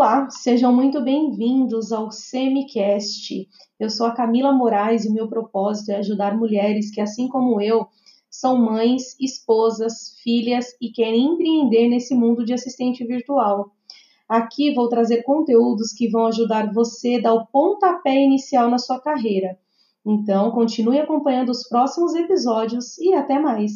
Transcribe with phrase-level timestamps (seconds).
[0.00, 3.46] Olá, sejam muito bem-vindos ao Semicast.
[3.78, 7.60] Eu sou a Camila Moraes e o meu propósito é ajudar mulheres que, assim como
[7.60, 7.86] eu,
[8.30, 13.72] são mães, esposas, filhas e querem empreender nesse mundo de assistente virtual.
[14.26, 18.98] Aqui vou trazer conteúdos que vão ajudar você a dar o pontapé inicial na sua
[18.98, 19.58] carreira.
[20.06, 23.70] Então, continue acompanhando os próximos episódios e até mais!